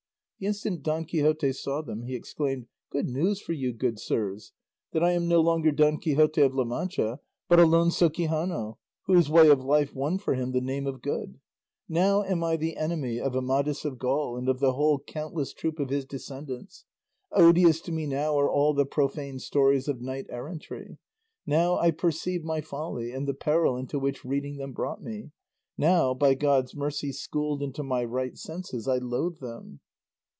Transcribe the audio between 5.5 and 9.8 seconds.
Don Quixote of La Mancha, but Alonso Quixano, whose way of